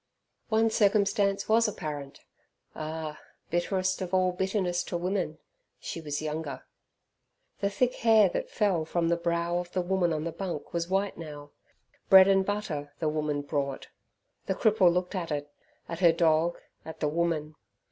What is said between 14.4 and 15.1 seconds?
The cripple